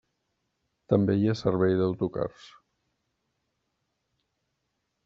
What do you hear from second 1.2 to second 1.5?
ha